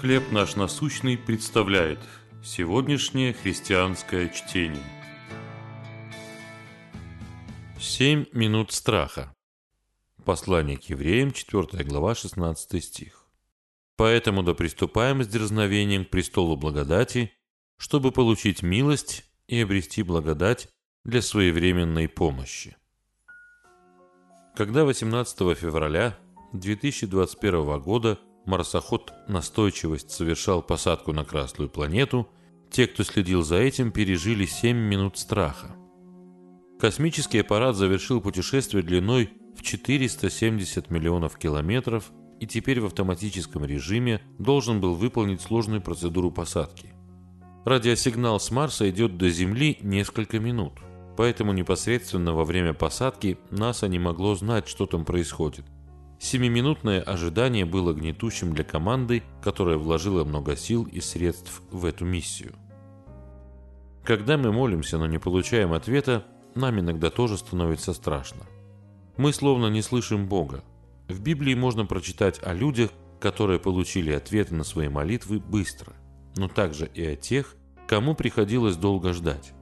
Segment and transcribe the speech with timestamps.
[0.00, 2.00] «Хлеб наш насущный» представляет
[2.42, 4.82] сегодняшнее христианское чтение.
[7.80, 9.34] Семь минут страха.
[10.24, 13.26] Послание к евреям, 4 глава, 16 стих.
[13.96, 17.32] «Поэтому да приступаем с дерзновением к престолу благодати,
[17.78, 20.68] чтобы получить милость и обрести благодать
[21.04, 22.76] для своевременной помощи».
[24.56, 26.18] Когда 18 февраля
[26.52, 32.28] 2021 года марсоход «Настойчивость» совершал посадку на Красную планету,
[32.70, 35.76] те, кто следил за этим, пережили 7 минут страха.
[36.80, 42.10] Космический аппарат завершил путешествие длиной в 470 миллионов километров
[42.40, 46.92] и теперь в автоматическом режиме должен был выполнить сложную процедуру посадки.
[47.64, 50.74] Радиосигнал с Марса идет до Земли несколько минут,
[51.16, 55.64] поэтому непосредственно во время посадки НАСА не могло знать, что там происходит.
[56.18, 62.54] Семиминутное ожидание было гнетущим для команды, которая вложила много сил и средств в эту миссию.
[64.04, 66.24] Когда мы молимся, но не получаем ответа,
[66.54, 68.42] нам иногда тоже становится страшно.
[69.16, 70.62] Мы словно не слышим Бога.
[71.08, 75.94] В Библии можно прочитать о людях, которые получили ответы на свои молитвы быстро,
[76.36, 79.52] но также и о тех, кому приходилось долго ждать.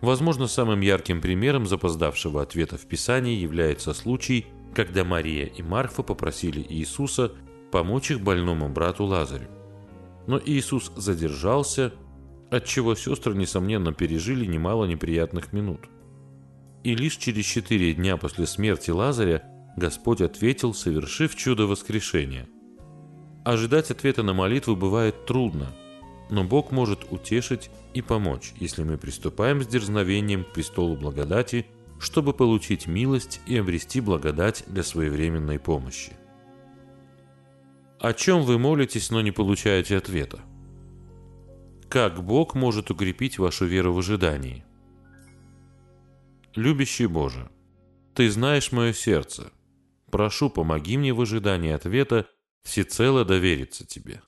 [0.00, 6.64] Возможно, самым ярким примером запоздавшего ответа в Писании является случай, когда Мария и Марфа попросили
[6.68, 7.32] Иисуса
[7.72, 9.48] помочь их больному брату Лазарю.
[10.26, 11.92] Но Иисус задержался,
[12.50, 15.88] отчего сестры, несомненно, пережили немало неприятных минут.
[16.84, 19.44] И лишь через четыре дня после смерти Лазаря
[19.76, 22.48] Господь ответил, совершив чудо воскрешения.
[23.44, 25.68] Ожидать ответа на молитву бывает трудно,
[26.30, 31.66] но Бог может утешить и помочь, если мы приступаем с дерзновением к престолу благодати–
[32.00, 36.12] чтобы получить милость и обрести благодать для своевременной помощи.
[38.00, 40.40] О чем вы молитесь, но не получаете ответа?
[41.90, 44.64] Как Бог может укрепить вашу веру в ожидании?
[46.54, 47.50] Любящий Боже,
[48.14, 49.52] Ты знаешь мое сердце.
[50.10, 52.26] Прошу, помоги мне в ожидании ответа
[52.62, 54.22] всецело довериться Тебе.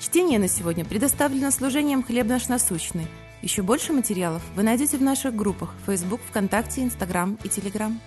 [0.00, 3.06] Чтение на сегодня предоставлено служением «Хлеб наш насущный»
[3.44, 8.00] Еще больше материалов вы найдете в наших группах Facebook, ВКонтакте, Инстаграм и Телеграм.